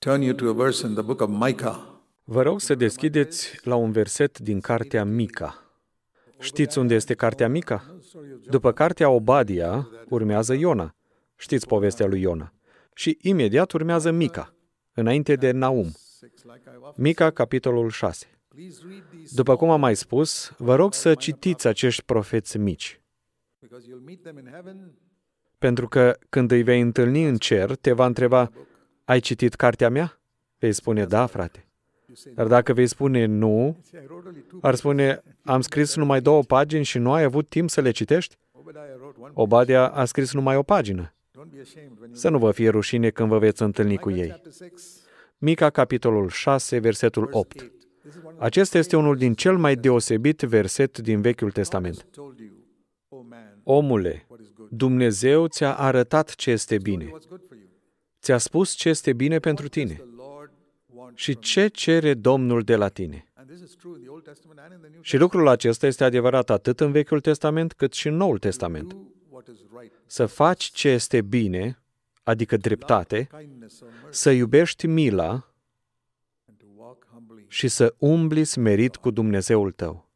[0.00, 1.78] turn you to a verse in the book of Micah.
[2.24, 5.64] Vă rog să deschideți la un verset din cartea Mica.
[6.38, 7.96] Știți unde este cartea Mica?
[8.44, 10.94] După cartea Obadia urmează Iona.
[11.36, 12.52] Știți povestea lui Iona.
[12.94, 14.54] Și imediat urmează Mica,
[14.94, 15.92] înainte de Naum.
[16.96, 18.26] Mica, capitolul 6.
[19.30, 23.00] După cum am mai spus, vă rog să citiți acești profeți mici.
[25.58, 28.50] Pentru că când îi vei întâlni în cer, te va întreba,
[29.10, 30.20] ai citit cartea mea?
[30.58, 31.68] Vei spune, da, frate.
[32.34, 33.76] Dar dacă vei spune nu,
[34.60, 38.36] ar spune, am scris numai două pagini și nu ai avut timp să le citești?
[39.32, 41.14] Obadia a scris numai o pagină.
[42.12, 44.42] Să nu vă fie rușine când vă veți întâlni cu ei.
[45.38, 47.72] Mica, capitolul 6, versetul 8.
[48.38, 52.06] Acesta este unul din cel mai deosebit verset din Vechiul Testament.
[53.62, 54.26] Omule,
[54.70, 57.12] Dumnezeu ți-a arătat ce este bine.
[58.20, 60.04] Ți-a spus ce este bine pentru tine.
[61.14, 63.24] Și ce cere Domnul de la tine?
[65.00, 68.96] Și lucrul acesta este adevărat atât în Vechiul Testament cât și în Noul Testament.
[70.06, 71.82] Să faci ce este bine,
[72.22, 73.28] adică dreptate,
[74.10, 75.54] să iubești mila
[77.46, 80.08] și să umbli smerit cu Dumnezeul tău.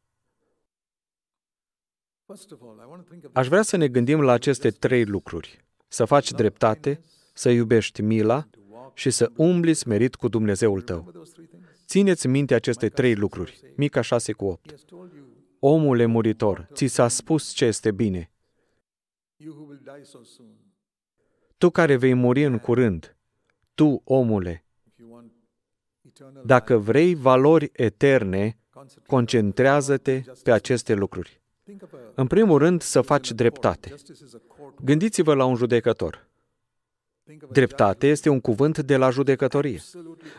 [3.33, 5.65] Aș vrea să ne gândim la aceste trei lucruri.
[5.87, 7.01] Să faci dreptate,
[7.37, 8.49] să iubești mila
[8.93, 11.11] și să umbli smerit cu Dumnezeul tău.
[11.85, 13.73] Țineți minte aceste trei lucruri.
[13.75, 14.75] Mica 6 cu 8.
[15.59, 18.31] Omule muritor, ți s-a spus ce este bine.
[21.57, 23.17] Tu care vei muri în curând,
[23.73, 24.65] tu, omule,
[26.45, 28.57] dacă vrei valori eterne,
[29.05, 31.41] concentrează-te pe aceste lucruri.
[32.15, 33.93] În primul rând, să faci dreptate.
[34.81, 36.27] Gândiți-vă la un judecător.
[37.51, 39.81] Dreptate este un cuvânt de la judecătorie.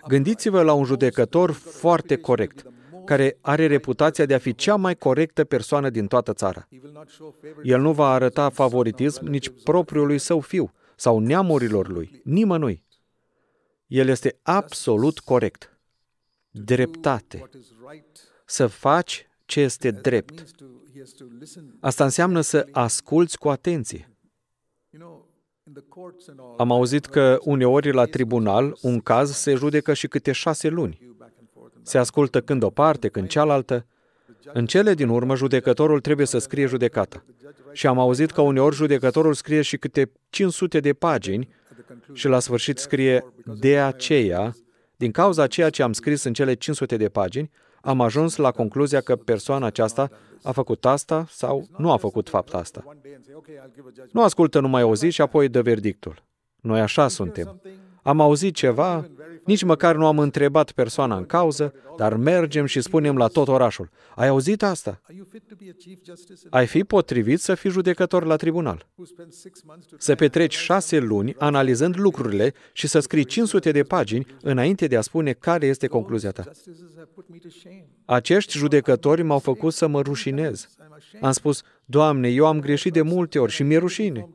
[0.08, 2.66] Gândiți-vă la un judecător foarte corect,
[3.04, 6.68] care are reputația de a fi cea mai corectă persoană din toată țara.
[7.62, 12.84] El nu va arăta favoritism nici propriului său fiu sau neamurilor lui, nimănui.
[13.86, 15.78] El este absolut corect.
[16.50, 17.48] Dreptate.
[18.44, 20.44] Să faci ce este drept.
[21.80, 24.16] Asta înseamnă să asculți cu atenție.
[26.56, 31.14] Am auzit că uneori la tribunal un caz se judecă și câte șase luni.
[31.82, 33.86] Se ascultă când o parte, când cealaltă.
[34.52, 37.24] În cele din urmă, judecătorul trebuie să scrie judecata.
[37.72, 41.48] Și am auzit că uneori judecătorul scrie și câte 500 de pagini
[42.12, 44.54] și la sfârșit scrie de aceea,
[44.96, 47.50] din cauza ceea ce am scris în cele 500 de pagini,
[47.86, 50.10] am ajuns la concluzia că persoana aceasta
[50.42, 52.84] a făcut asta sau nu a făcut fapt asta.
[54.12, 56.22] Nu ascultă numai o zi și apoi dă verdictul.
[56.60, 57.60] Noi așa suntem.
[58.02, 59.06] Am auzit ceva,
[59.46, 63.90] nici măcar nu am întrebat persoana în cauză, dar mergem și spunem la tot orașul.
[64.14, 65.00] Ai auzit asta?
[66.50, 68.86] Ai fi potrivit să fii judecător la tribunal.
[69.98, 75.00] Să petreci șase luni analizând lucrurile și să scrii 500 de pagini înainte de a
[75.00, 76.44] spune care este concluzia ta.
[78.04, 80.68] Acești judecători m-au făcut să mă rușinez.
[81.20, 84.28] Am spus, Doamne, eu am greșit de multe ori și mi-e rușine.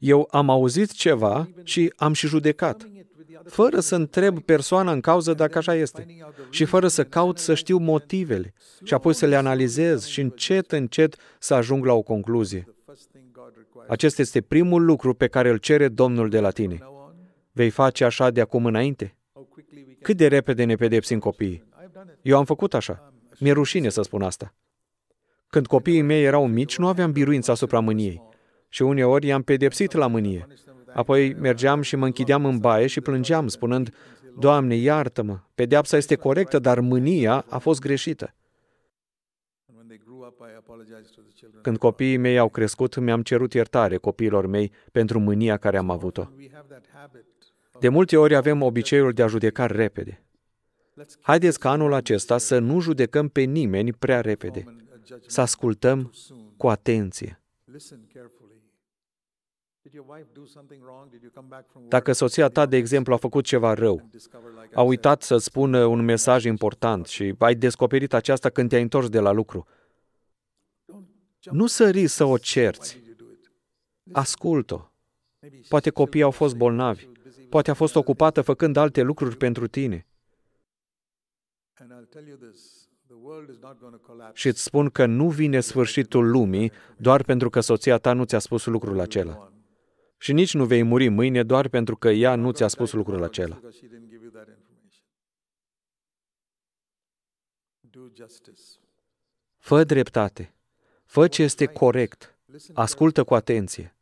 [0.00, 2.88] Eu am auzit ceva și am și judecat,
[3.44, 6.06] fără să întreb persoana în cauză dacă așa este
[6.50, 8.52] și fără să caut să știu motivele
[8.84, 12.74] și apoi să le analizez și încet, încet să ajung la o concluzie.
[13.88, 16.78] Acesta este primul lucru pe care îl cere Domnul de la tine.
[17.52, 19.16] Vei face așa de acum înainte?
[20.02, 21.64] Cât de repede ne pedepsim copiii?
[22.22, 23.12] Eu am făcut așa.
[23.38, 24.54] Mi-e rușine să spun asta.
[25.48, 28.22] Când copiii mei erau mici, nu aveam biruință asupra mâniei
[28.68, 30.46] și uneori i-am pedepsit la mânie.
[30.96, 33.94] Apoi mergeam și mă închideam în baie și plângeam, spunând,
[34.38, 38.34] Doamne, iartă-mă, pedeapsa este corectă, dar mânia a fost greșită.
[41.62, 46.28] Când copiii mei au crescut, mi-am cerut iertare copiilor mei pentru mânia care am avut-o.
[47.80, 50.24] De multe ori avem obiceiul de a judeca repede.
[51.20, 54.64] Haideți ca anul acesta să nu judecăm pe nimeni prea repede,
[55.26, 56.12] să ascultăm
[56.56, 57.40] cu atenție.
[61.88, 64.08] Dacă soția ta, de exemplu, a făcut ceva rău,
[64.74, 69.20] a uitat să spună un mesaj important și ai descoperit aceasta când te-ai întors de
[69.20, 69.66] la lucru,
[71.50, 73.00] nu sări să o cerți.
[74.12, 74.90] Ascult-o.
[75.68, 77.08] Poate copiii au fost bolnavi.
[77.48, 80.06] Poate a fost ocupată făcând alte lucruri pentru tine.
[84.32, 88.38] Și îți spun că nu vine sfârșitul lumii doar pentru că soția ta nu ți-a
[88.38, 89.50] spus lucrul acela.
[90.18, 93.60] Și nici nu vei muri mâine doar pentru că ea nu ți-a spus lucrul acela.
[99.58, 100.54] Fă dreptate.
[101.04, 102.38] Fă ce este corect.
[102.74, 103.96] Ascultă cu atenție.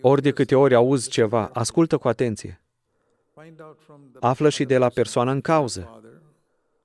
[0.00, 2.60] Ori de câte ori auzi ceva, ascultă cu atenție.
[4.20, 6.02] Află și de la persoana în cauză.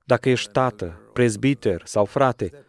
[0.05, 2.65] Dacă ești tată, prezbiter sau frate,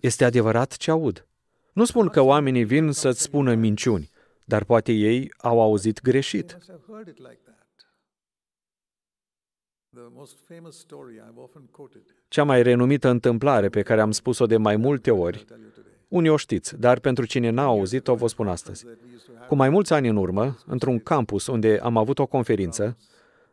[0.00, 1.26] este adevărat ce aud.
[1.72, 4.10] Nu spun că oamenii vin să-ți spună minciuni,
[4.44, 6.54] dar poate ei au auzit They greșit.
[6.54, 7.66] must have heard it like that.
[9.94, 12.02] The most famous story I've often quoted.
[12.28, 15.70] Cea mai renumită întâmplare pe care am spus-o de mai multe ori, I'll tell you
[15.70, 15.92] today.
[16.08, 18.84] unii o știți, dar pentru cine n-a auzit-o, vă spun astăzi.
[18.84, 21.96] That we used to have Cu mai mulți ani în urmă, într-un campus unde am
[21.96, 22.96] avut o conferință,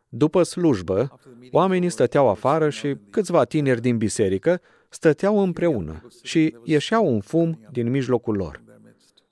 [0.08, 1.20] după slujbă,
[1.50, 7.90] oamenii stăteau afară și câțiva tineri din biserică stăteau împreună și ieșeau un fum din
[7.90, 8.56] mijlocul lor.
[8.56, 9.22] in their midst.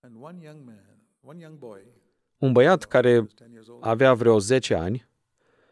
[0.00, 1.80] And one young man, one young boy,
[2.38, 5.08] Un băiat care 10 years old, avea vreo 10 ani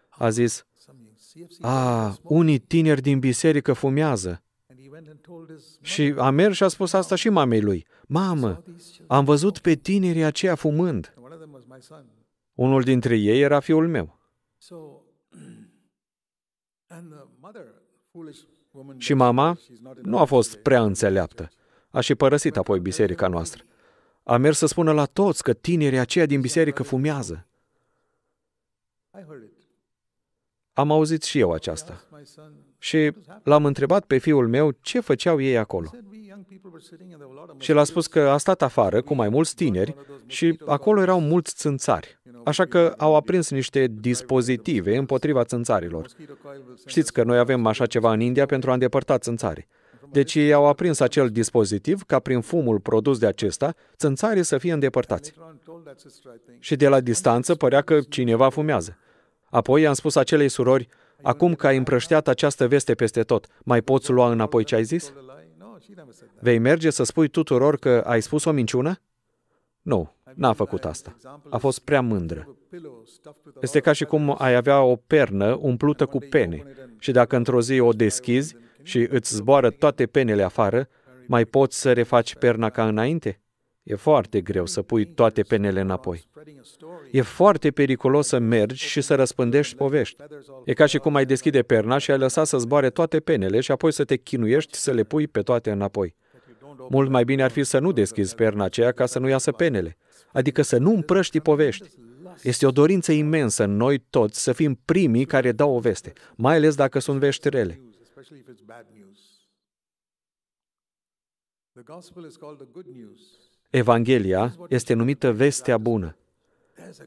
[0.08, 0.98] a zis, some
[1.32, 4.42] CFC, A, unii tineri din biserică fumează.
[4.69, 7.60] and he went and told his Și a mers și a spus asta și mamei
[7.60, 7.86] lui.
[8.06, 8.62] Mamă,
[9.06, 11.12] am văzut pe tinerii aceia fumând.
[11.16, 12.06] and one of them was my son.
[12.54, 14.19] Unul dintre ei era fiul meu.
[18.12, 18.40] So, and the mother, foolish
[18.72, 21.48] woman, Și mama she's not in nu a fost prea înțeleaptă.
[21.90, 23.64] A și părăsit apoi biserica noastră.
[24.22, 27.46] A mers să spună la toți că tinerii aceia din biserică fumează.
[29.18, 29.52] I heard it.
[30.72, 32.04] Am auzit și eu aceasta.
[32.82, 35.88] Asked my son, Și l-am întrebat pe fiul meu ce făceau ei acolo.
[35.90, 38.06] said we young people were sitting and there were a lot of Și l-a spus
[38.06, 39.94] că a stat afară cu mai mulți tineri
[40.26, 42.20] și acolo erau mulți țânțari.
[42.44, 46.00] Așa că au aprins niște dispozitive împotriva țânțarilor.
[46.00, 49.19] mosquito coil will send Știți că noi avem așa ceva în India pentru a îndepărta
[49.19, 49.67] țânțarii.
[50.11, 54.73] Deci ei au aprins acel dispozitiv ca prin fumul produs de acesta, țânțarii să fie
[54.73, 55.32] îndepărtați.
[55.37, 58.96] later on told that sister, I think, Și de la distanță părea că cineva fumează.
[59.50, 60.88] Apoi i-am spus acelei surori,
[61.22, 65.04] acum că ai împrășteat această veste peste tot, mai poți lua înapoi ce ai zis?
[65.08, 65.50] told a lie.
[65.58, 66.42] No, she never said that.
[66.42, 69.00] Vei merge să spui tuturor că ai spus o minciună?
[69.82, 71.16] Nu, n-a făcut asta.
[71.50, 72.46] A fost prea mândră.
[72.48, 76.19] A pillow stuffed with a Este ca și cum ai avea o pernă umplută cu
[76.19, 76.62] pene
[76.98, 80.88] și dacă într-o zi o deschizi și îți zboară toate penele afară,
[81.26, 83.41] mai poți să refaci perna ca înainte?
[83.82, 86.19] E foarte greu să pui toate penele înapoi.
[86.19, 87.08] spreading a story.
[87.11, 90.17] E foarte periculos să mergi și să răspândești povești.
[90.17, 93.20] Feathers all E ca și cum ai deschide perna și ai lăsa să zboare toate
[93.20, 96.14] penele și apoi să te chinuiești să le pui pe toate înapoi.
[96.88, 99.96] Mult mai bine ar fi să nu deschizi perna aceea ca să nu iasă penele.
[100.32, 101.88] Adică să nu împrăști povești.
[102.43, 106.56] Este o dorință imensă în noi toți să fim primii care dau o veste, mai
[106.56, 107.81] ales dacă sunt vești rele.
[113.72, 114.54] News, especially if it's bad news.
[114.54, 114.54] The gospel is called the good news.
[114.54, 116.16] Evanghelia este numită vestea bună.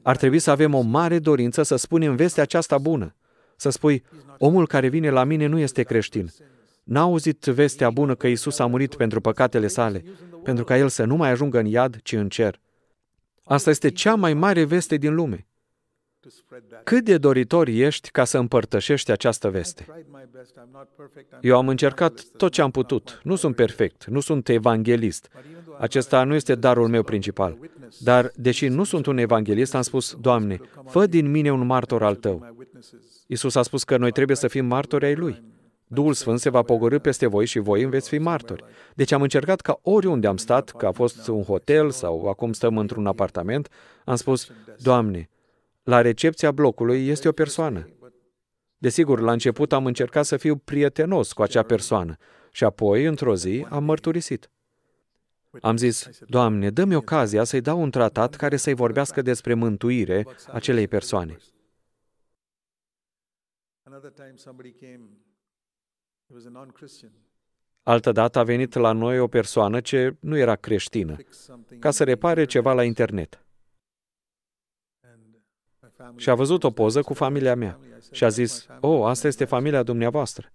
[0.01, 3.15] Ar trebui să avem o mare dorință să spunem vestea aceasta bună.
[3.55, 4.03] Să spui,
[4.37, 6.31] omul care vine la mine nu este creștin.
[6.83, 10.03] N-a auzit vestea bună că Isus a murit pentru păcatele sale,
[10.43, 12.59] pentru ca el să nu mai ajungă în iad, ci în cer.
[13.43, 15.47] Asta este cea mai mare veste din lume.
[16.19, 16.83] to spread that.
[16.83, 19.83] Cât de doritor ești ca să împărtășești această veste?
[19.83, 20.51] Tried my best.
[20.57, 21.33] I'm not perfect.
[21.33, 23.19] I'm Eu am încercat tot ce am putut.
[23.23, 25.29] Nu sunt perfect, nu sunt evanghelist.
[25.79, 27.57] Acesta nu este darul meu principal.
[27.99, 32.15] Dar, deși nu sunt un evanghelist, am spus, Doamne, fă din mine un martor al
[32.15, 32.39] Tău.
[32.41, 33.23] my witnesses.
[33.27, 35.43] Isus a spus că noi trebuie să fim martori ai Lui.
[35.87, 38.63] Duhul Sfânt se va pogorâ peste voi și voi îmi veți fi martori.
[38.93, 42.77] Deci am încercat ca oriunde am stat, că a fost un hotel sau acum stăm
[42.77, 43.69] într-un apartament,
[44.05, 44.51] am spus,
[44.81, 45.29] Doamne,
[45.83, 47.89] la recepția blocului este o persoană.
[48.77, 52.15] Desigur, la început am încercat să fiu prietenos cu acea persoană
[52.51, 54.49] și apoi, într-o zi, am mărturisit.
[55.61, 60.87] Am zis, Doamne, dă-mi ocazia să-i dau un tratat care să-i vorbească despre mântuire acelei
[60.87, 61.37] persoane.
[63.83, 65.01] Another time somebody came.
[66.27, 67.11] He was a non-Christian.
[67.83, 71.81] Altădată a venit la noi o persoană ce nu era creștină, Fixed something.
[71.81, 73.45] ca să repare ceva la internet.
[75.01, 75.21] And
[75.81, 76.21] my family.
[76.21, 77.79] Și a văzut o poză cu familia mea
[78.11, 80.51] și a zis, oh, asta este familia dumneavoastră.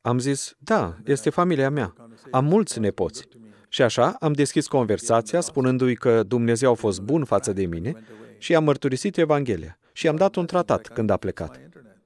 [0.00, 1.94] Am zis, da, este familia mea.
[2.30, 3.28] Am mulți nepoți.
[3.74, 8.04] Și așa am deschis conversația spunându-i că Dumnezeu a fost bun față de mine
[8.38, 11.56] și i-am mărturisit Evanghelia și i-am dat un tratat când a plecat.
[11.56, 11.96] My internet.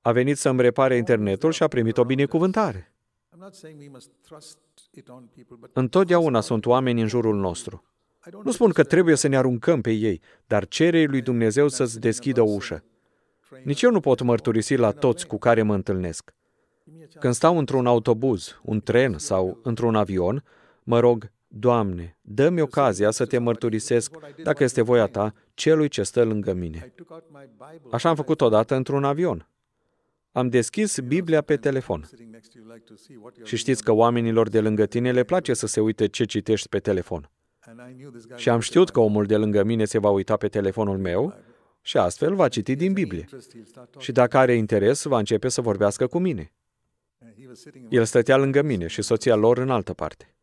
[0.00, 2.92] A venit să-mi repare internetul și a primit o binecuvântare.
[3.34, 4.58] I'm not saying we must thrust
[4.90, 7.84] it on people, but Întotdeauna sunt oameni în jurul nostru.
[8.26, 11.68] I don't Nu spun că trebuie să ne aruncăm pe ei, dar cere lui Dumnezeu
[11.68, 12.84] să-ți deschidă o ușă.
[13.62, 16.34] Nici eu nu pot mărturisi la toți cu care mă întâlnesc.
[17.18, 20.44] Când stau într-un autobuz, un tren sau într-un avion,
[20.84, 26.24] mă rog, Doamne, dă-mi ocazia să te mărturisesc, dacă este voia ta, celui ce stă
[26.24, 26.84] lângă mine.
[26.86, 27.88] I took out my Bible.
[27.90, 29.48] Așa am făcut odată într-un avion.
[30.32, 32.04] Am deschis Biblia pe telefon.
[32.08, 34.86] Sitting next to you like to see what you're Și știți că oamenilor de lângă
[34.86, 37.30] tine le place să se uite ce citești pe telefon.
[37.60, 40.10] and Și knew this guy Și am știut că omul de lângă mine se va
[40.10, 41.34] uita pe telefonul meu
[41.80, 43.20] și astfel va citi din Biblie.
[43.20, 44.02] interest he'll start talking.
[44.02, 46.52] Și dacă are interes, va începe să vorbească cu mine.
[47.18, 50.33] And he was sitting El stătea lângă mine și soția lor în altă parte.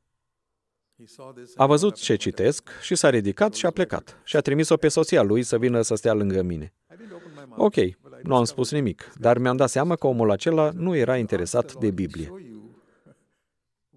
[1.01, 4.22] He saw this A văzut ce citesc și s-a ridicat și a plecat.
[4.24, 6.74] Și a trimis-o pe soția lui să vină să stea lângă mine.
[6.91, 7.77] I didn't open my mouth.
[7.77, 11.74] Ok, nu am spus nimic, dar mi-am dat seama că omul acela nu era interesat
[11.74, 12.25] de Biblie.
[12.25, 12.81] Show you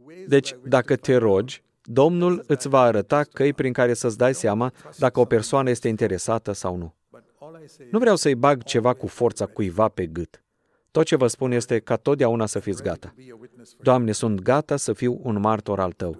[0.05, 4.73] ways Deci, dacă te rogi, Domnul îți va arăta căi prin care să-ți dai seama
[4.99, 6.95] dacă o persoană este interesată sau nu.
[7.11, 10.43] but all I say Nu vreau să-i bag ceva cu forța cuiva pe gât.
[10.91, 13.15] Tot ce vă spun este ca totdeauna să fiți gata.
[13.17, 16.17] be a witness for Doamne, sunt gata să fiu un martor al Tău.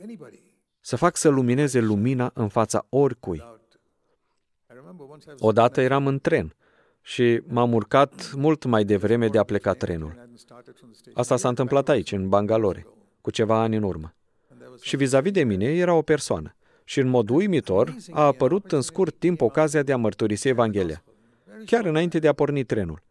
[0.85, 0.89] Anybody.
[0.89, 3.39] Să fac să lumineze lumina în fața oricui.
[3.39, 3.79] Without
[4.71, 6.55] I remember once I was Odată eram în tren
[7.01, 10.11] și m-am urcat mult mai devreme de a pleca trenul.
[10.11, 11.21] I hadn't started from the station.
[11.21, 12.87] Asta s-a întâmplat aici, în Bangalore,
[13.21, 14.15] cu ceva ani în urmă.
[14.81, 16.55] Și vis-a-vis de mine era o persoană.
[16.85, 21.05] Și în mod uimitor a apărut în scurt timp ocazia de a mărturisi Evanghelia,
[21.67, 23.03] chiar înainte de a porni trenul.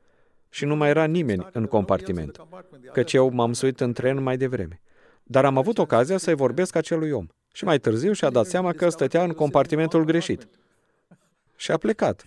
[0.49, 2.47] Și nu mai era nimeni în compartiment,
[2.91, 4.81] căci eu m-am suit în tren mai devreme.
[5.23, 7.27] Dar am avut ocazia să-i vorbesc acelui om.
[7.55, 10.47] Și mai târziu și-a dat seama că stătea în compartimentul greșit.
[11.55, 12.25] Și a plecat.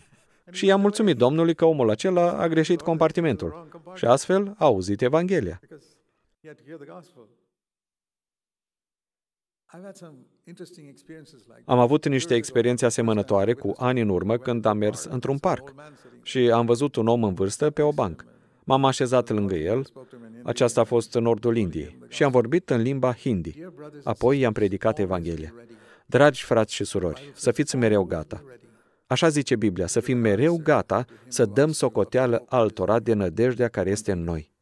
[0.50, 3.68] Și i-am mulțumit Domnului că omul acela a greșit compartimentul.
[3.94, 5.58] Și astfel a auzit Evanghelia.
[5.62, 5.86] because
[6.42, 7.22] he had to hear the gospel.
[9.74, 14.36] I've had some interesting experiences like Am avut niște experiențe asemănătoare cu ani în urmă
[14.36, 15.74] când am mers într-un parc
[16.22, 18.24] și am văzut un om în vârstă pe o bancă.
[18.68, 19.86] M-am așezat lângă el,
[20.42, 23.64] aceasta a fost în nordul Indiei, și am vorbit în limba hindi.
[24.04, 25.54] Apoi i-am predicat Evanghelia.
[26.06, 28.44] Dragi frați și surori, să fiți mereu gata.
[29.06, 34.12] Așa zice Biblia, să fim mereu gata să dăm socoteală altora de nădejdea care este
[34.12, 34.52] în noi.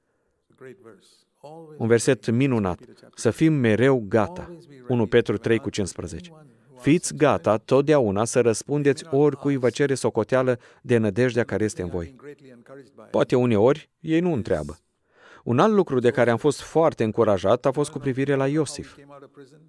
[0.56, 1.08] great verse.
[1.42, 2.80] Always Un verset minunat.
[3.14, 4.56] Să fim mereu gata.
[4.88, 6.30] 1 Petru 3 cu 15.
[6.84, 12.04] Fiți gata totdeauna să răspundeți oricui vă cere socoteală de nădejdea care este în voi.
[12.04, 13.10] being greatly encouraged by it.
[13.10, 14.78] Poate uneori ei nu întreabă.
[15.44, 18.96] Un alt lucru de care am fost foarte încurajat a fost cu privire la Iosif.
[18.96, 19.60] Came out of prison.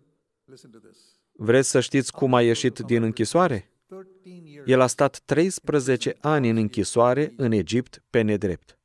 [0.45, 0.97] Listen to this.
[1.31, 3.71] Vreți să știți cum a ieșit din închisoare?
[3.87, 8.77] 13 years El a stat 13 ani în închisoare în Egipt pe nedrept.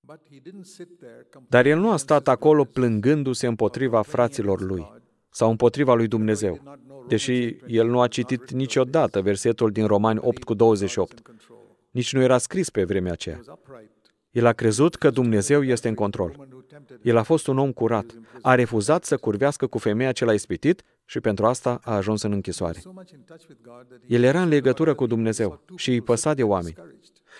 [0.00, 5.02] but he didn't sit there Dar el nu a stat acolo plângându-se împotriva fraților lui
[5.36, 10.54] sau împotriva lui Dumnezeu, deși el nu a citit niciodată versetul din Romani 8 cu
[10.54, 11.20] 28.
[11.20, 11.58] control.
[11.90, 13.36] Nici nu era scris pe vremea aceea.
[13.36, 13.90] was upright.
[14.30, 16.30] El a crezut că Dumnezeu este în control.
[16.30, 17.10] Woman who tempted him.
[17.10, 18.14] El a fost un om curat.
[18.42, 22.32] A refuzat să curvească cu femeia ce l-a ispitit și pentru asta a ajuns în
[22.32, 22.78] închisoare.
[22.78, 25.90] So much in touch with God that he El era în legătură cu Dumnezeu și
[25.90, 26.74] îi păsa de oameni.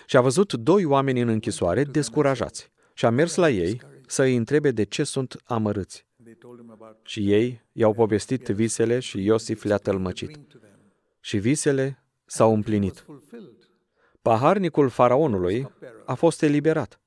[0.07, 4.37] Și a văzut doi oameni în închisoare descurajați și a mers la ei să îi
[4.37, 6.07] întrebe de ce sunt amărâți.
[6.35, 10.29] They told him about Și ei i-au povestit visele și Iosif le-a tălmăcit.
[10.29, 10.79] dream to them.
[11.21, 12.99] Și visele s-au împlinit.
[12.99, 13.69] Fulfilled.
[14.23, 15.69] Paharnicul faraonului
[16.05, 17.01] a fost eliberat.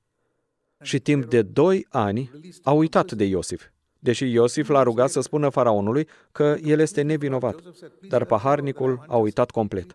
[0.82, 2.32] Și timp de doi ani
[2.64, 3.64] a uitat de Iosif,
[4.00, 7.62] deși Iosif l-a rugat să spună faraonului că el este nevinovat.
[8.08, 9.94] Dar paharnicul a uitat complet.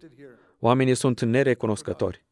[0.59, 2.25] Oamenii sunt nerecunoscători.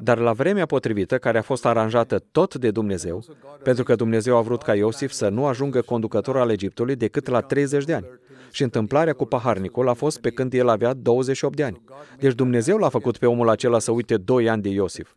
[0.00, 3.24] Dar la vremea potrivită, care a fost aranjată tot de Dumnezeu,
[3.62, 7.40] pentru că Dumnezeu a vrut ca Iosif să nu ajungă conducător al Egiptului decât la
[7.40, 8.06] 30 de ani.
[8.50, 11.82] Și întâmplarea cu paharnicul a fost pe când el avea 28 de ani.
[12.18, 15.12] Deci Dumnezeu l-a făcut pe omul acela să uite 2 ani de Iosif.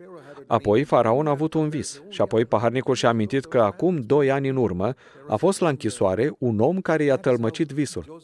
[0.47, 4.49] Apoi faraon a avut un vis și apoi paharnicul și-a amintit că acum 2 ani
[4.49, 4.93] în urmă
[5.27, 8.21] a fost la închisoare un om care i-a tălmăcit visul.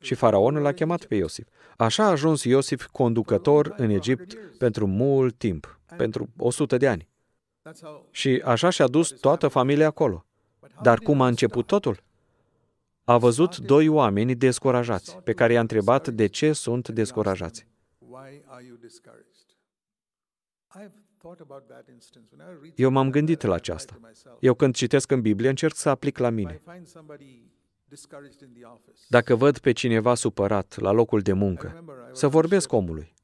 [0.00, 1.46] Joseph became Și faraonul l-a chemat pe Iosif.
[1.76, 7.08] Așa a ajuns Iosif conducător în Egipt pentru mult timp, pentru 100 de ani.
[7.68, 10.24] that's how Și așa și-a dus toată familia acolo.
[10.82, 12.02] Dar cum a început totul?
[13.04, 17.66] A văzut doi oameni descurajați, pe care i-a întrebat de ce sunt descurajați.
[17.98, 19.46] why are you discouraged?
[20.76, 24.00] I've thought about that instance when I read Eu m-am gândit la aceasta.
[24.40, 26.60] Eu când citesc în Biblie încerc să aplic la if I mine.
[27.88, 29.00] Find somebody discouraged in the office.
[29.08, 33.16] Dacă văd pe cineva supărat la locul de muncă, să vorbesc omului.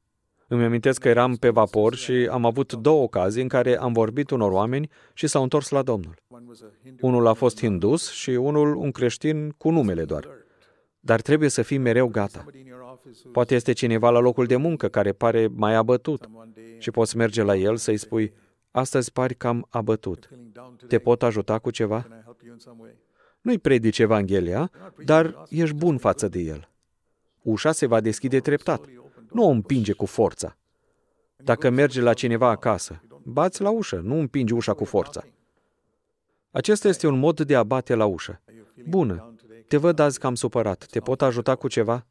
[0.47, 4.29] Îmi amintesc că eram pe vapor și am avut două ocazii în care am vorbit
[4.29, 6.15] unor oameni și s-au întors la Domnul.
[6.27, 10.27] One was a Hindu Unul a fost hindus și unul un creștin cu numele doar.
[10.99, 12.29] Dar trebuie să fii mereu gata.
[12.29, 15.75] somebody in your office who Poate este cineva la locul de muncă care pare mai
[15.75, 18.33] abătut one day și poți merge la el să-i spui,
[18.71, 20.25] astăzi pari cam abătut.
[20.25, 20.87] feeling down today.
[20.87, 22.07] Te pot ajuta cu ceva?
[23.45, 24.69] Can I help you in some way?
[24.69, 24.71] Nu-i predici Evanghelia,
[25.05, 26.69] dar ești bun față de el.
[27.41, 28.85] Ușa se va deschide treptat.
[29.31, 30.57] Nu o împinge cu forța.
[31.37, 35.23] Dacă mergi la cineva acasă, bați la ușă, nu împingi ușa cu forța.
[36.51, 38.41] Acesta este un mod de a bate la ușă.
[38.87, 39.35] Bună,
[39.67, 40.85] te văd azi că am supărat.
[40.85, 42.05] Te pot ajuta cu ceva?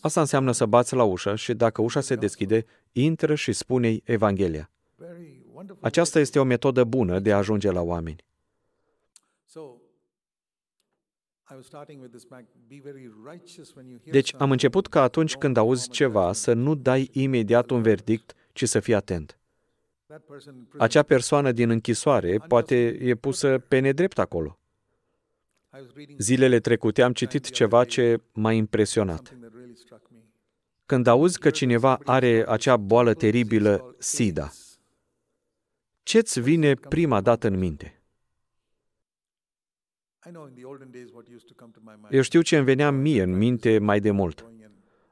[0.00, 4.70] Asta înseamnă să bați la ușă și dacă ușa se deschide, intră și spune-i Evanghelia.
[5.80, 8.24] Aceasta este o metodă bună de a ajunge la oameni.
[14.10, 18.64] Deci am început ca atunci când auzi ceva să nu dai imediat un verdict, ci
[18.64, 19.38] să fii atent.
[20.78, 24.58] Acea persoană din închisoare poate e pusă pe nedrept acolo.
[26.18, 29.36] Zilele trecute am citit ceva ce m-a impresionat.
[30.86, 34.50] Când auzi că cineva are acea boală teribilă, SIDA,
[36.02, 37.97] ce-ți vine prima dată în minte?
[42.10, 44.44] Eu știu ce îmi venea mie în minte mai de mult.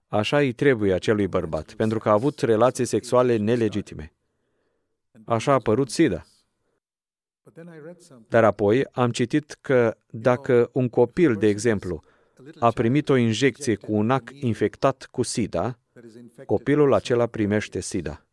[0.08, 4.12] Așa îi trebuie acelui bărbat, pentru că a avut relații sexuale nelegitime.
[5.24, 6.24] Așa a apărut SIDA.
[8.28, 12.02] Dar apoi am citit că dacă un copil, de exemplu,
[12.58, 15.78] a primit o injecție cu un ac infectat cu SIDA,
[16.46, 18.26] copilul acela primește SIDA.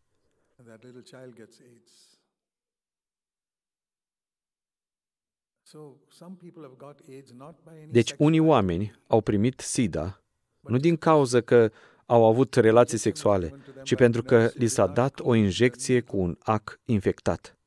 [7.89, 10.23] Deci unii oameni au primit SIDA
[10.59, 11.71] nu din cauza că
[12.05, 16.79] au avut relații sexuale, ci pentru că li s-a dat o injecție cu un ac
[16.85, 17.57] infectat.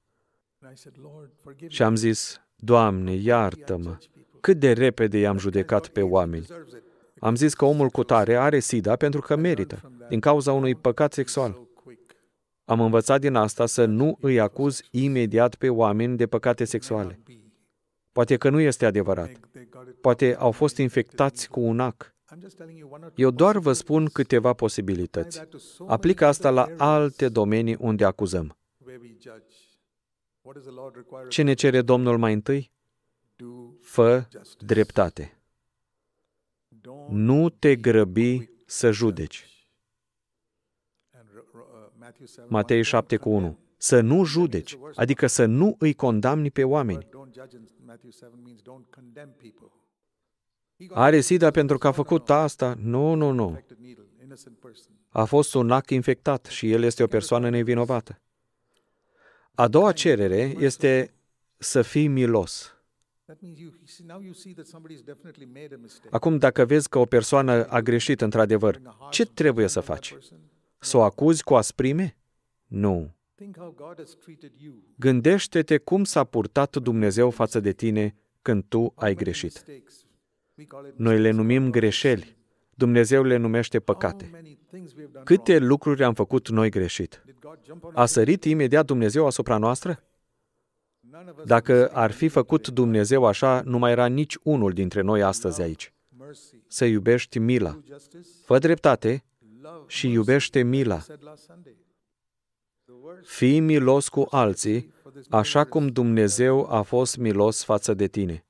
[1.68, 3.96] Și am zis, Doamne, iartă-mă,
[4.40, 6.46] cât de repede i-am judecat pe oameni.
[7.18, 11.12] Am zis că omul cu tare are SIDA pentru că merită, din cauza unui păcat
[11.12, 11.68] sexual.
[12.64, 17.20] Am învățat din asta să nu îi acuz imediat pe oameni de păcate sexuale.
[18.16, 19.30] Poate că nu este adevărat.
[20.00, 22.14] Poate au fost infectați cu un ac.
[23.14, 25.42] Eu doar vă spun câteva posibilități.
[25.86, 28.56] Aplică asta la alte domenii unde acuzăm.
[31.28, 32.72] Ce ne cere Domnul mai întâi?
[33.80, 35.40] Fă dreptate.
[37.08, 39.68] Nu te grăbi să judeci.
[42.48, 43.58] Matei 7 cu 1.
[43.86, 47.08] Să nu judeci, adică să nu îi condamni pe oameni.
[50.88, 52.74] Are SIDA pentru că a făcut asta?
[52.78, 53.60] Nu, nu, nu.
[55.08, 58.20] A fost un ac infectat și el este o persoană nevinovată.
[59.54, 61.14] A doua cerere este
[61.56, 62.76] să fii milos.
[66.10, 70.16] Acum, dacă vezi că o persoană a greșit într-adevăr, ce trebuie să faci?
[70.78, 72.16] Să o acuzi cu asprime?
[72.66, 73.15] Nu.
[74.96, 79.64] Gândește-te cum s-a purtat Dumnezeu față de tine când tu ai greșit.
[80.96, 82.36] Noi le numim greșeli.
[82.74, 84.30] Dumnezeu le numește păcate.
[85.24, 87.24] Câte lucruri am făcut noi greșit?
[87.92, 90.02] A sărit imediat Dumnezeu asupra noastră?
[91.44, 95.92] Dacă ar fi făcut Dumnezeu așa, nu mai era nici unul dintre noi astăzi aici.
[96.66, 97.80] Să iubești mila.
[98.44, 99.24] Fă dreptate
[99.86, 101.00] și iubește mila.
[103.22, 104.94] Fii milos cu alții,
[105.30, 108.44] așa cum Dumnezeu a fost milos față de tine.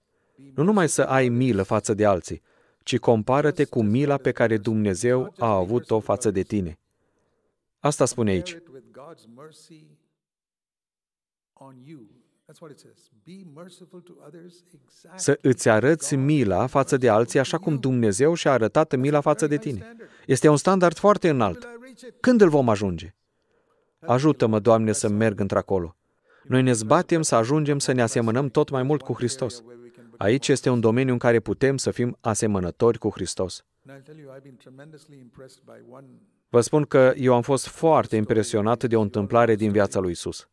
[0.54, 2.42] Nu numai să ai milă față de alții,
[2.82, 6.78] ci compară-te cu mila pe care Dumnezeu a avut-o față de tine.
[7.78, 8.58] Asta spune aici.
[15.16, 19.56] Să îți arăți mila față de alții așa cum Dumnezeu și-a arătat mila față de
[19.56, 19.96] tine.
[20.26, 21.68] Este un standard foarte înalt.
[22.20, 23.14] Când îl vom ajunge?
[24.06, 25.96] Ajută-mă, Doamne, să merg într-acolo.
[26.44, 29.62] Noi ne zbatem să ajungem să ne asemănăm tot mai mult cu Hristos.
[30.16, 33.64] Aici este un domeniu în care putem să fim asemănători cu Hristos.
[36.48, 40.48] Vă spun că eu am fost foarte impresionat de o întâmplare din viața lui Isus.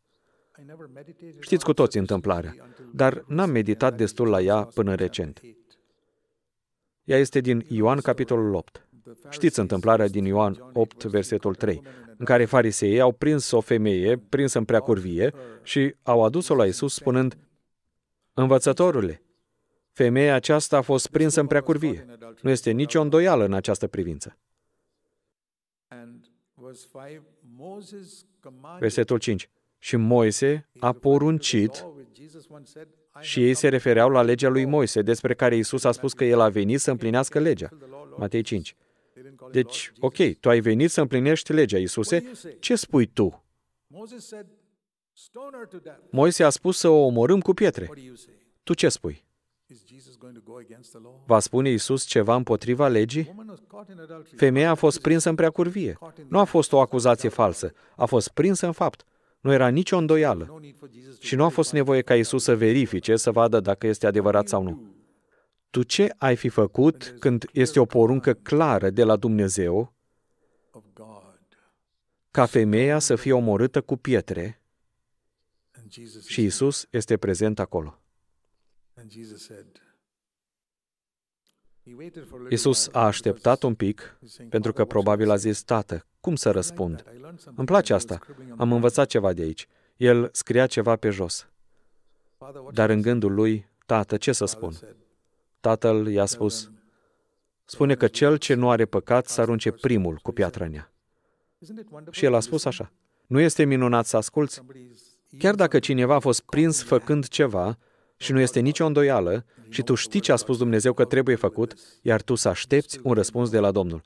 [1.39, 2.55] Știți cu toți întâmplarea,
[2.93, 5.41] dar n-am meditat destul la ea până recent.
[7.03, 8.87] Ea este din Ioan, capitolul 8.
[9.29, 11.81] Știți întâmplarea din Ioan 8, versetul 3,
[12.17, 16.93] în care fariseii au prins o femeie prinsă în preacurvie și au adus-o la Isus
[16.93, 17.37] spunând,
[18.33, 19.21] Învățătorule,
[19.91, 22.05] femeia aceasta a fost prinsă în preacurvie.
[22.41, 24.37] Nu este nicio îndoială în această privință.
[28.79, 29.49] Versetul 5.
[29.77, 31.85] Și Moise a poruncit
[33.19, 36.39] și ei se refereau la legea lui Moise, despre care Isus a spus că el
[36.39, 37.69] a venit să împlinească legea.
[38.17, 38.75] Matei 5.
[39.53, 43.43] Deci, ok, tu ai venit să împlinești legea, Iisuse, ce spui tu?
[46.09, 47.89] Moise a spus să o omorâm cu pietre.
[48.63, 49.23] Tu ce spui?
[49.67, 51.23] Is Jesus going to go against the law?
[51.25, 53.25] Va spune Isus ceva împotriva legii?
[53.27, 54.35] Woman was caught in adultery.
[54.35, 55.97] Femeia a fost prinsă în preacurvie.
[56.27, 57.73] Nu a fost o acuzație falsă.
[57.95, 59.05] A fost prinsă în fapt.
[59.39, 60.45] Nu era nicio îndoială.
[60.47, 63.31] No need for Jesus to Și nu a fost nevoie ca Isus să verifice, să
[63.31, 64.92] vadă dacă este adevărat sau nu.
[65.73, 69.93] Tu ce ai fi făcut când este o poruncă clară de la Dumnezeu
[70.71, 71.39] of God.
[72.31, 74.61] ca femeia să fie omorâtă cu pietre
[75.79, 78.01] And Jesus și Isus este prezent acolo?
[78.93, 79.65] and Jesus said.
[81.83, 84.17] He waited for a little Isus while a așteptat un pic
[84.49, 86.99] pentru că probabil a zis, Tată, cum să răspund?
[86.99, 87.57] I learned something.
[87.57, 88.19] Îmi place asta.
[88.57, 89.67] Am învățat ceva de aici.
[89.95, 91.47] El scria ceva pe jos.
[92.37, 94.73] Father, what Dar în gândul lui, Tată, ce să spun?
[95.63, 95.79] Said?
[95.79, 96.71] Tatăl i-a spus,
[97.65, 100.91] spune că cel ce nu are păcat să arunce primul cu piatra în ea.
[101.65, 102.11] Isn't it wonderful?
[102.11, 102.91] Și el a spus așa,
[103.27, 104.59] nu este minunat să asculți?
[104.59, 107.77] Somebody's Chiar dacă cineva a fost prins făcând ceva
[108.17, 111.73] și nu este nicio îndoială și tu știi ce a spus Dumnezeu că trebuie făcut,
[112.01, 114.01] iar tu să aștepți un răspuns de la Domnul.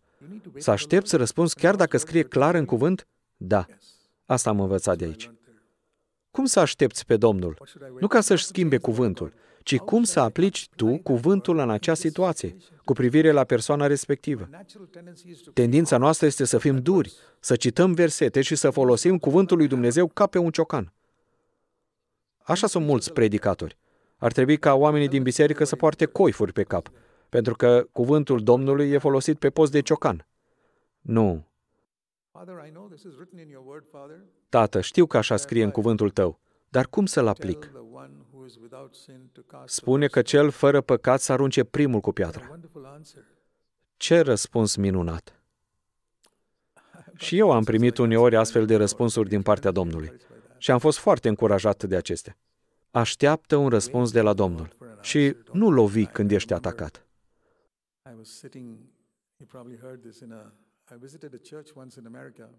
[0.55, 3.07] Să aștepți răspuns chiar dacă scrie clar în cuvânt?
[3.37, 3.65] Da.
[4.25, 5.31] Asta am învățat de aici.
[6.31, 7.57] Cum să aștepți pe Domnul?
[7.99, 9.33] Nu ca să-și schimbe cuvântul,
[9.67, 14.47] ci cum să aplici tu cuvântul în acea situație, cu privire la persoana respectivă.
[14.51, 18.69] natural tendency is to Tendința noastră este să fim duri, să cităm versete și să
[18.69, 20.93] folosim cuvântul lui Dumnezeu ca pe un ciocan.
[22.43, 23.77] Așa sunt mulți predicatori.
[24.17, 26.91] Ar trebui ca oamenii din biserică să poarte coifuri pe cap,
[27.29, 30.27] pentru că cuvântul Domnului e folosit pe post de ciocan.
[31.01, 31.47] Nu.
[32.31, 34.17] Father, I know this is written in your word, Father.
[34.49, 37.71] Tată, știu că așa scrie în cuvântul tău, dar cum să-l aplic?
[39.65, 42.47] Spune că cel fără păcat să arunce primul cu piatra.
[42.49, 43.23] wonderful answer.
[43.97, 45.41] Ce răspuns minunat!
[47.15, 50.11] Și eu am primit uneori astfel de răspunsuri din partea Domnului
[50.57, 52.37] și am fost foarte încurajat de acestea.
[52.91, 57.05] Așteaptă un răspuns de la Domnul și nu lovi când ești atacat.
[58.05, 58.77] I was sitting,
[59.37, 60.53] you probably heard this in a,
[60.91, 62.49] I visited a church once in America.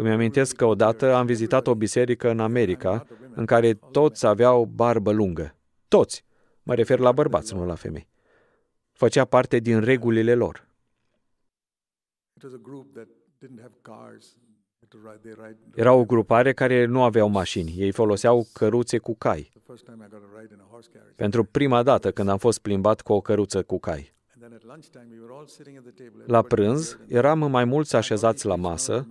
[0.00, 5.12] Îmi amintesc că odată am vizitat o biserică în America în care toți aveau barbă
[5.12, 5.54] lungă.
[5.88, 6.24] Toți!
[6.62, 8.08] Mă refer la bărbați, nu la femei.
[8.92, 10.68] Făcea parte din regulile lor.
[12.36, 13.06] It was a group that
[13.44, 14.36] didn't have cars.
[14.78, 15.58] They had to ride, they ride.
[15.74, 17.74] Era o grupare care nu aveau mașini.
[17.76, 19.50] Ei foloseau căruțe cu cai.
[19.52, 21.14] The first time I got a ride in a horse carriage.
[21.14, 24.14] Pentru prima dată când am fost plimbat cu o căruță cu cai.
[24.42, 26.24] And then at lunchtime, we were all sitting at the table.
[26.26, 29.06] La prânz, eram mai mulți așezați la masă,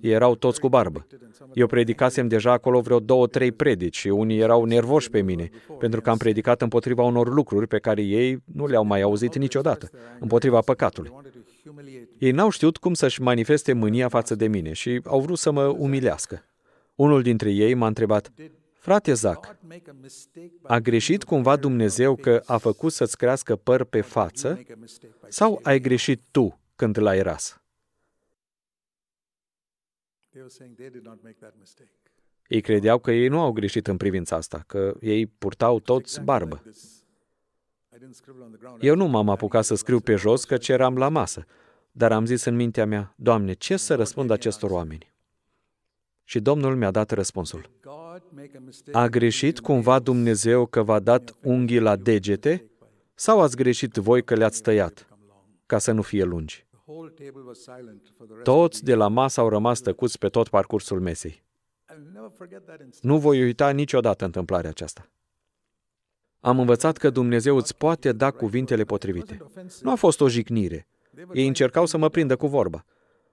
[0.00, 1.06] ei erau toți cu barbă.
[1.52, 6.00] Eu predicasem deja acolo vreo două, trei predici și unii erau nervoși pe mine, pentru
[6.00, 10.60] că am predicat împotriva unor lucruri pe care ei nu le-au mai auzit niciodată, împotriva
[10.60, 11.10] păcatului.
[11.12, 12.26] wanted to humiliate me.
[12.26, 15.64] Ei n-au știut cum să-și manifeste mânia față de mine și au vrut să mă
[15.64, 16.44] umilească.
[16.94, 18.32] Unul dintre ei m-a întrebat,
[18.84, 23.16] Frate Zac, God make a mistake by a greșit cumva Dumnezeu că a făcut să-ți
[23.16, 27.62] crească păr pe față make a mistake by sau ai greșit tu când l-ai ras?
[30.30, 31.90] They were saying they did not make that mistake.
[32.48, 36.56] Ei credeau că ei nu au greșit în privința asta, că ei purtau toți barbă.
[36.56, 37.04] This,
[37.94, 38.82] I didn't scribble on the ground.
[38.82, 41.44] Eu nu m-am apucat să scriu pe jos căci eram la masă,
[41.92, 45.12] dar am zis în mintea mea, Doamne, ce să răspund acestor oameni?
[46.24, 47.70] Și Domnul mi-a dat răspunsul.
[48.14, 48.98] God make a mistake.
[48.98, 52.70] A greșit cumva Dumnezeu că v-a dat unghii la degete
[53.14, 55.08] sau ați greșit voi că le-ați tăiat
[55.66, 56.66] ca să nu fie lungi?
[56.70, 58.44] The whole table was silent for the rest.
[58.44, 61.42] Toți de la masă au rămas tăcuți pe tot parcursul mesei.
[61.92, 63.12] I'll never forget that instant.
[63.12, 65.08] Nu voi uita niciodată întâmplarea aceasta.
[66.40, 69.46] Am învățat că Dumnezeu îți poate da cuvintele potrivite.
[69.82, 70.86] Nu a fost o jignire.
[71.32, 72.84] Ei încercau să mă prindă cu vorba.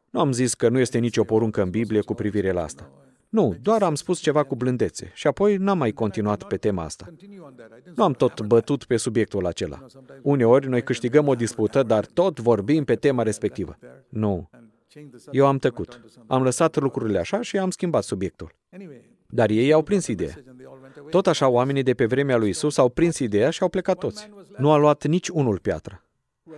[0.09, 2.91] Nu am zis că nu este nicio poruncă în Biblie cu privire la asta.
[3.31, 7.05] Nu, doar am spus ceva cu blândețe și apoi n-am mai continuat pe tema asta.
[7.05, 7.69] Continue on that.
[7.77, 9.85] I didn't Nu am tot bătut pe subiectul acela.
[10.21, 13.77] Uneori noi câștigăm o dispută, dar tot vorbim pe tema respectivă.
[14.09, 14.49] Nu.
[14.51, 15.33] and change the subject.
[15.43, 16.01] Eu am tăcut.
[16.27, 18.55] Am lăsat lucrurile așa și am schimbat subiectul.
[18.71, 20.33] Anyway, Dar ei au prins ideea.
[20.47, 21.09] and they all went away.
[21.09, 24.29] Tot așa, oamenii de pe vremea lui Isus au prins ideea și au plecat toți.
[24.57, 26.03] Nu a luat nici unul piatră.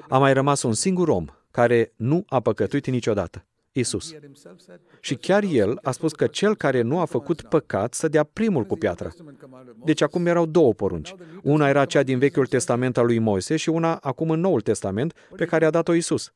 [0.10, 3.46] A mai rămas un singur om care nu a păcătuit niciodată.
[3.76, 4.08] Isus.
[4.08, 7.42] He had himself said, Și chiar el a spus că cel care nu a făcut
[7.42, 9.08] păcat să dea primul cu piatra.
[9.08, 9.86] Testament commanded Moses.
[9.86, 11.16] Deci acum erau două porunci.
[11.44, 15.14] Una era cea din Vechiul Testament al lui Moise și una acum în Noul Testament
[15.36, 16.34] pe care a dat-o Isus.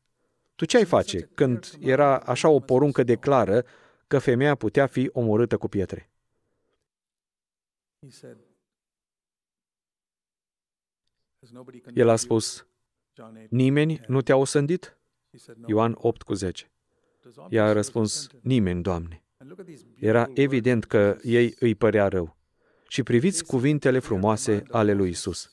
[0.56, 3.66] Tu ce ai face când era așa o poruncă de clară
[4.08, 6.10] că femeia putea fi omorâtă cu pietre?
[8.02, 8.38] He said,
[11.40, 12.18] Has nobody El a condemned you?
[12.18, 12.68] spus,
[13.14, 13.52] John 8.
[13.52, 14.98] nimeni nu te-a osândit?
[15.32, 15.66] He said, no.
[15.68, 16.72] Ioan 8 cu 10.
[17.30, 18.52] It was Ea a obvious he was răspuns, repentant.
[18.52, 19.24] nimeni, Doamne.
[19.38, 22.38] And look at these Era beautiful evident words că ei îi părea rău.
[22.88, 25.52] Și priviți cuvintele frumoase ale lui Isus.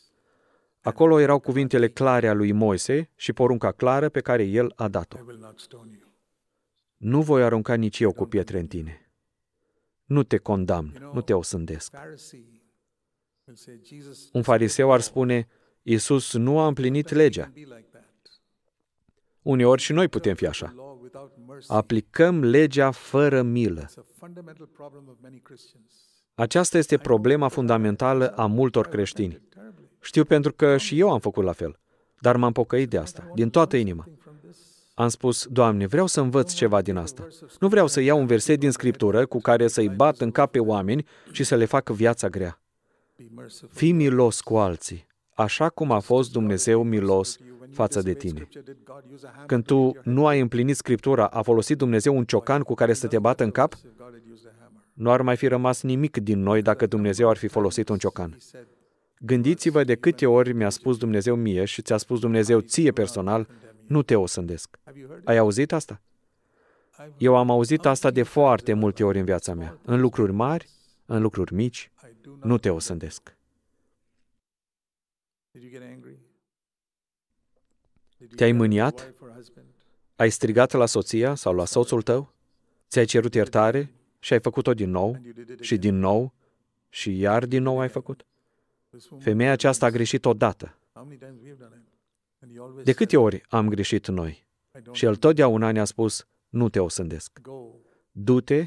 [0.81, 5.19] Acolo erau cuvintele clare a lui Moise și porunca clară pe care el a dat-o.
[5.19, 6.09] I will not stone you.
[6.97, 9.11] Nu voi arunca nici eu cu pietre în tine.
[10.05, 11.91] Nu te condamn, nu te osândesc.
[11.91, 12.65] Pharisee
[13.47, 15.49] will say, Jesus Un fariseu ar spune,
[15.83, 17.43] Iisus nu a împlinit legea.
[17.43, 18.41] can be like that.
[19.43, 20.75] Uneori și noi putem fi așa.
[21.55, 21.73] Law without mercy.
[21.73, 23.85] Aplicăm legea fără milă.
[23.85, 25.93] It's a fundamental problem of many Christians.
[26.35, 29.41] Aceasta este problema fundamentală a multor creștini.
[29.49, 29.89] Terribly.
[30.01, 31.79] Știu pentru că și eu am făcut la fel,
[32.21, 34.07] dar m-am pocăit de asta, din toată inima.
[34.19, 34.57] From this,
[34.95, 37.29] Am spus, Doamne, vreau să învăț ceva din asta.
[37.61, 40.59] Nu vreau să iau un verset din Scriptură cu care să-i bat în cap pe
[40.59, 42.61] oameni și să le fac viața grea.
[43.17, 43.69] be merciful.
[43.73, 47.39] Fii milos cu alții, așa cum a fost Dumnezeu milos
[47.75, 48.39] față de tine.
[48.39, 52.17] Scripture, did God use a hammer Când tu nu ai împlinit Scriptura, a folosit Dumnezeu
[52.17, 53.73] un ciocan cu care să te bată în cap?
[53.73, 54.83] if God had used a hammer?
[54.93, 58.31] Nu ar mai fi rămas nimic din noi dacă Dumnezeu ar fi folosit un ciocan.
[58.31, 58.67] He said,
[59.19, 63.49] Gândiți-vă de câte ori mi-a spus Dumnezeu mie și ți-a spus Dumnezeu ție personal,
[63.87, 64.79] nu te osândesc.
[64.85, 65.29] have you heard?
[65.29, 66.01] Ai auzit asta?
[67.19, 69.79] Eu am auzit asta de foarte multe ori în viața mea.
[69.85, 70.69] În lucruri mari,
[71.07, 72.45] în lucruri mici, I do not.
[72.45, 73.37] nu te osândesc.
[78.37, 79.01] Te-ai yell at your mâniat?
[79.01, 79.67] wife or husband?
[80.17, 82.33] Ai strigat la soția sau la soțul tău?
[82.89, 86.33] Ți-ai cerut iertare și ai făcut-o din nou And you did it și din nou
[86.89, 88.25] și iar din nou ai făcut?
[88.91, 90.79] This woman, Femeia aceasta a greșit odată.
[90.93, 91.89] how many times we have done it?
[92.41, 94.31] And he always De said, câte ori am greșit noi?
[94.75, 97.39] Și don't Și el totdeauna ne-a spus, nu te osândesc.
[97.43, 97.67] go.
[98.13, 98.67] Du-te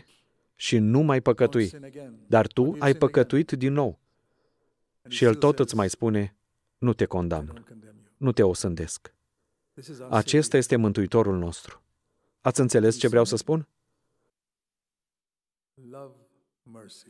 [0.56, 1.68] și nu mai Don't păcătui.
[1.68, 2.14] sin again.
[2.28, 2.98] Dar tu But you ai sin again.
[3.00, 4.00] păcătuit din nou.
[5.04, 6.36] And Și he el still tot îți says, mai spune,
[6.78, 8.04] nu te I condamn, don't condemn you.
[8.18, 9.14] nu te osândesc.
[9.78, 11.82] This is our Acesta este Mântuitorul nostru.
[12.42, 13.68] Ați înțeles ce vreau să spun?
[15.76, 16.02] Savior.
[16.02, 16.16] Love
[16.64, 17.08] mercy.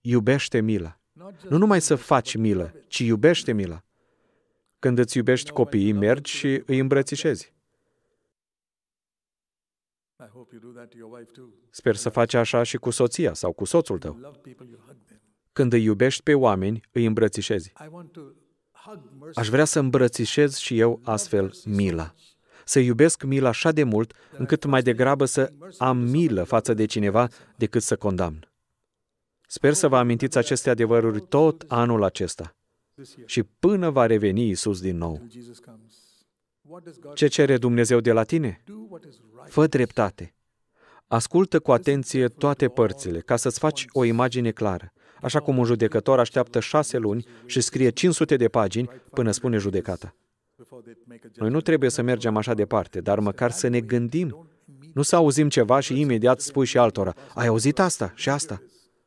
[0.00, 1.00] Iubește mila.
[1.12, 2.88] Not just Nu numai do să mercy, faci but milă, love it.
[2.88, 3.84] ci iubește mila.
[4.78, 7.52] Când îți iubești copiii, mergi și îi îmbrățișezi.
[10.24, 11.48] I hope you do that to your wife too.
[11.70, 14.20] Sper să faci așa și cu soția sau cu soțul You tău.
[14.20, 15.20] love people, you hug them.
[15.52, 17.72] Când îi iubești pe oameni, îi îmbrățișezi.
[18.88, 19.38] I want to hug mercy.
[19.38, 22.14] Aș vrea să îmbrățișez și eu astfel mila.
[22.64, 27.28] Să iubesc mila așa de mult, încât mai degrabă să am milă față de cineva
[27.56, 28.48] decât să condamn.
[29.46, 32.56] Sper să vă amintiți aceste adevăruri tot anul acesta
[32.94, 35.16] this year și până va reveni Isus din nou.
[35.16, 35.94] till Jesus comes.
[36.60, 38.62] What does God Ce cere Dumnezeu de la tine?
[38.64, 38.74] do?
[38.88, 39.52] What is right?
[39.52, 40.34] Fă dreptate.
[41.06, 44.92] Ascultă cu atenție toate părțile, ca să-ți faci o imagine clară,
[45.22, 50.14] așa cum un judecător așteaptă șase luni și scrie 500 de pagini până spune judecata.
[50.56, 51.54] Before they make a Noi judgment.
[51.54, 54.48] nu trebuie să mergem așa departe, dar măcar să ne gândim.
[54.94, 58.62] Nu să auzim ceva și imediat spui și altora, ai auzit asta și asta?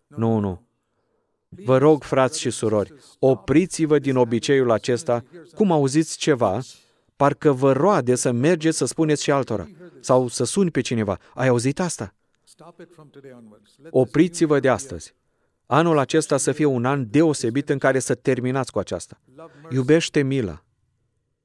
[0.07, 0.61] Nu, nu.
[1.49, 5.23] Vă rog, frați și surori, opriți-vă din obiceiul acesta,
[5.55, 6.59] cum auziți ceva,
[7.15, 9.67] parcă vă roade să mergeți să spuneți și altora,
[9.99, 12.13] sau să suni pe cineva, ai auzit asta?
[12.43, 13.69] Stop it from today onwards.
[13.77, 15.13] Let this Opriți-vă new de year astăzi.
[15.73, 19.21] Anul acesta să fie un an deosebit în care să terminați cu aceasta.
[19.35, 19.75] Love mercy.
[19.75, 20.63] Iubește mila.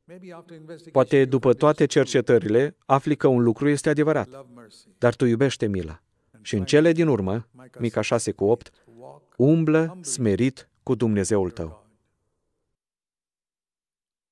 [0.05, 2.03] Maybe after investigation, Poate you după find toate it's true.
[2.05, 4.89] cercetările, afli că un lucru este adevărat, Love mercy.
[4.99, 6.03] dar tu iubește mila.
[6.43, 11.67] Și în cele din urmă, Mica 6 cu 8, Walk umblă smerit cu Dumnezeul tău.
[11.67, 11.85] God.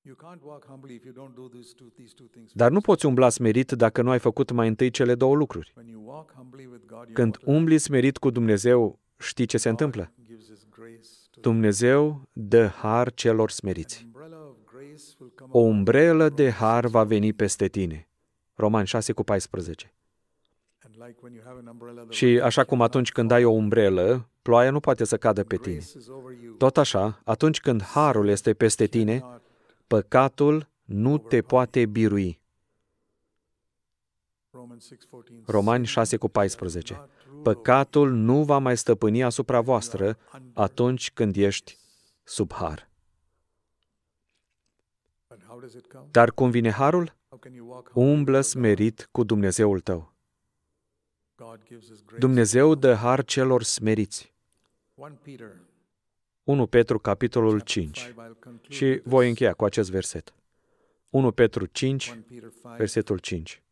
[0.01, 2.51] You can't walk humbly if you don't do these two, these two things.
[2.53, 5.73] Dar nu poți umbla smerit dacă nu ai făcut mai întâi cele două lucruri.
[5.75, 9.45] When you walk humbly with God, you know Când what umbli smerit cu Dumnezeu, știi
[9.45, 10.11] ce se întâmplă?
[10.15, 14.03] God gives His grace to Dumnezeu dă har celor smeriți.
[14.05, 18.09] umbrella of grace will come O upon umbrelă de har va veni peste tine.
[18.53, 19.93] Roman 6 cu 14.
[20.85, 23.51] And like when you have an umbrella, the Și așa cum atunci când ai o
[23.51, 25.75] umbrelă, ploaia nu poate să cadă pe tine.
[25.75, 26.53] grace is over you.
[26.53, 29.41] Tot așa, atunci când harul este peste tine, Not
[29.87, 32.39] păcatul nu te poate birui.
[34.51, 35.45] Romans 6:14.
[35.45, 37.09] Romani 6 cu 14.
[37.45, 40.17] Not rule Păcatul nu va mai stăpâni asupra voastră
[40.53, 41.77] atunci când ești
[42.23, 42.89] sub har.
[45.27, 46.05] But how does it come?
[46.11, 47.15] Dar cum vine harul?
[47.29, 48.61] How can you walk humbly Umblă with God?
[48.61, 50.13] smerit cu Dumnezeul tău.
[51.35, 52.19] God gives His grace.
[52.19, 54.33] Dumnezeu dă har celor smeriți.
[54.93, 55.51] 1 Peter
[56.43, 57.99] 1 Petru, capitolul chapter 5.
[57.99, 59.29] 5, I'll conclude Și with voi this.
[59.29, 60.33] încheia cu acest verset.
[61.09, 62.75] 1 Petru 5, 1 Peter 5.
[62.77, 63.63] versetul 5.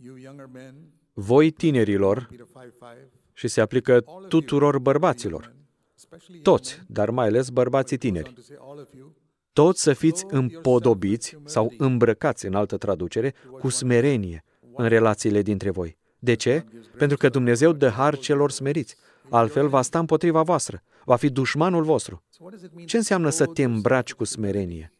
[0.00, 0.74] You younger men,
[1.12, 2.98] Voi tinerilor, Peter 5, 5.
[3.32, 7.10] și se aplică All of you, tuturor you bărbaților, men, especially young toți, men, dar
[7.10, 9.14] mai ales bărbații but it goes tineri, on to say all of you,
[9.52, 15.96] toți să fiți împodobiți sau îmbrăcați în altă traducere cu smerenie în relațiile dintre voi.
[16.18, 16.64] De ce?
[16.96, 18.96] Pentru că Dumnezeu dă har celor smeriți.
[19.30, 22.22] altfel va sta împotriva voastră, va fi dușmanul vostru.
[22.28, 24.32] So what does it mean Ce to înseamnă să clothe te îmbraci yourself cu with
[24.32, 24.92] smerenie?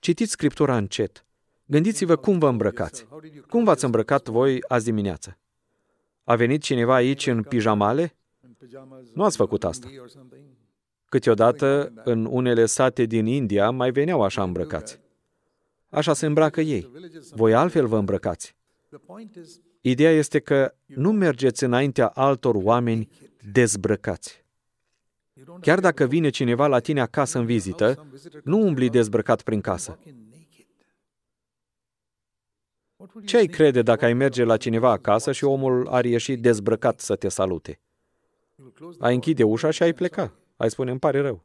[0.00, 0.28] Read slowly, read scripture slowly.
[0.28, 1.24] Citiți Scriptura încet.
[1.66, 3.06] Gândiți-vă cum vă îmbrăcați.
[3.48, 5.38] Cum v-ați îmbrăcat voi azi dimineață?
[6.24, 8.14] A venit cineva aici în pijamale?
[8.44, 9.88] In pajamas Nu ați făcut asta.
[10.00, 10.44] or something.
[11.04, 15.00] Câteodată, în unele sate din India, mai veneau așa îmbrăcați.
[15.88, 16.90] Așa se îmbracă ei.
[17.34, 18.54] Voi altfel vă îmbrăcați.
[18.88, 23.08] The point is, Ideea este că nu mergeți înaintea altor oameni
[23.52, 24.44] dezbrăcați.
[25.46, 28.06] You don't Chiar dacă vine cineva la tine acasă în vizită,
[28.44, 29.90] nu umbli dezbrăcat prin casă.
[29.90, 30.66] walk in naked.
[32.96, 36.04] What would Ce you ai crede dacă ai merge la cineva acasă și omul ar
[36.04, 37.72] ieși dezbrăcat să te salute?
[37.72, 40.32] You'll close the Ai închide ușa și ai pleca.
[40.56, 41.44] Ai spune, îmi pare rău.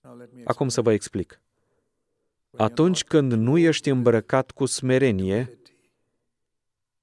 [0.00, 1.40] Now let me Acum să vă explic.
[2.50, 2.70] explain.
[2.70, 5.58] Atunci când nu ești îmbrăcat cu smerenie,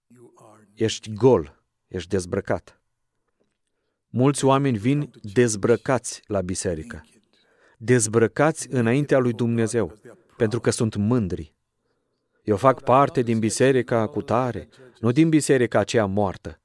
[0.07, 1.61] You are ești gol,
[1.91, 2.82] ești dezbrăcat.
[4.10, 7.06] Mulți oameni vin dezbrăcați la biserică,
[7.77, 9.97] dezbrăcați înaintea lui Dumnezeu,
[10.38, 11.56] pentru că sunt mândri.
[12.43, 16.60] Eu fac parte din biserica cu tare, nu din biserica aceea moartă.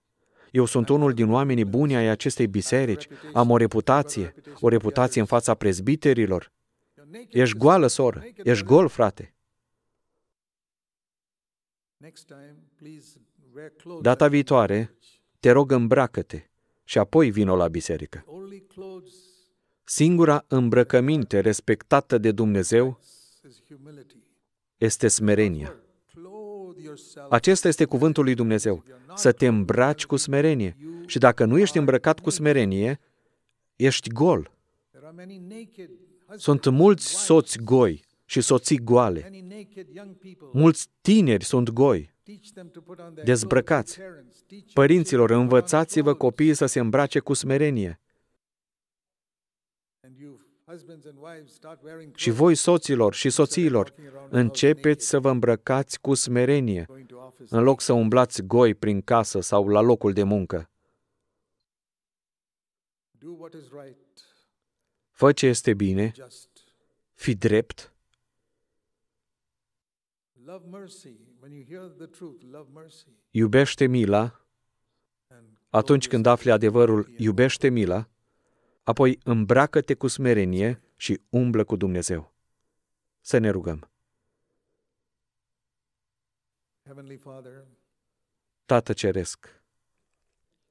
[0.50, 5.26] Eu sunt unul din oamenii buni ai acestei biserici, am o reputație, o reputație în
[5.26, 6.52] fața prezbiterilor.
[6.52, 7.34] You're naked.
[7.34, 9.34] Ești goală, soră, ești gol, frate.
[11.96, 13.20] Next time, please
[13.54, 14.02] wear clothes.
[14.02, 14.95] Data viitoare,
[15.46, 16.42] te rog îmbracă-te
[16.85, 18.24] și apoi vino la biserică.
[18.26, 19.14] Only clothes
[19.85, 22.98] Singura îmbrăcăminte respectată de Dumnezeu
[23.48, 24.16] is humility.
[24.76, 25.76] este smerenia.
[26.12, 27.30] Clothe yourself.
[27.30, 28.82] Acesta este cuvântul lui Dumnezeu,
[29.14, 30.76] să te îmbraci cu smerenie.
[31.06, 33.00] Și dacă nu ești îmbrăcat cu smerenie,
[33.76, 34.50] ești gol.
[34.90, 39.20] There are many naked husbands, Sunt mulți soți goi și soții goale.
[39.20, 40.48] many naked young people.
[40.52, 42.14] Mulți tineri sunt goi.
[42.26, 43.94] Teach them to put on their Dezbrăcați.
[43.94, 44.12] clothes.
[44.14, 46.20] Parents, teach your Părinților, children to put on învățați-vă clothes.
[46.30, 48.00] copiii să se îmbrace cu smerenie.
[50.00, 53.94] And you husbands and wives start wearing Și clothes, voi, soților și soțiilor,
[54.30, 57.56] începeți să vă îmbrăcați cu smerenie, going to office.
[57.56, 60.70] în loc să umblați goi prin casă sau la locul de muncă.
[63.10, 63.98] Do what is right,
[65.10, 66.48] Fă ce este bine, just.
[67.14, 67.92] fi drept,
[71.46, 71.54] Love mercy.
[71.54, 73.06] When you hear the truth, love mercy.
[73.30, 74.46] iubește mila,
[75.28, 78.09] And atunci când afli adevărul, iubește mila,
[78.82, 82.35] apoi îmbracă-te cu smerenie și umblă cu Dumnezeu.
[83.20, 83.90] Să ne rugăm.
[86.85, 87.66] Heavenly Father,
[88.64, 89.62] Tată Ceresc,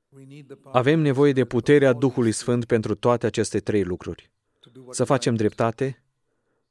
[0.09, 4.31] we need the power avem nevoie de puterea Duhului Sfânt pentru toate aceste trei lucruri.
[4.59, 6.03] to do what Să facem dreptate,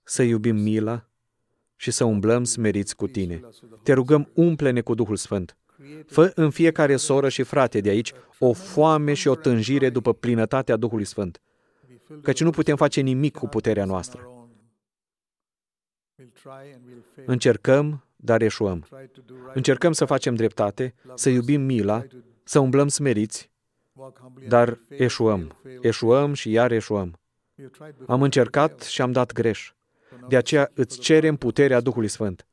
[0.03, 1.09] să iubim mila
[1.77, 3.41] și să umblăm smeriți cu tine.
[3.83, 5.57] Te rugăm, umple-ne cu Duhul Sfânt.
[6.07, 10.77] Fă în fiecare soră și frate de aici o foame și o tânjire după plinătatea
[10.77, 11.41] Duhului Sfânt,
[12.23, 14.29] căci nu putem face nimic cu puterea noastră.
[17.27, 18.87] Încercăm, dar eșuăm.
[19.55, 22.05] Încercăm să facem dreptate, să iubim mila,
[22.45, 23.51] să umblăm smeriți,
[24.49, 25.57] dar eșuăm.
[25.81, 27.19] Eșuăm și iar eșuăm.
[28.07, 29.73] Am încercat și am dat greș.
[30.29, 32.47] De aceea îți cerem puterea Duhului Sfânt.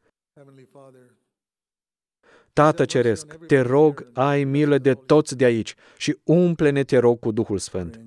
[2.53, 7.31] Tată Ceresc, te rog, ai milă de toți de aici și umple-ne, te rog, cu
[7.31, 8.01] Duhul Sfânt.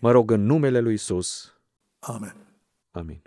[0.00, 1.54] Mă rog în numele lui Isus.
[1.98, 2.36] Amen.
[2.90, 3.22] Amin.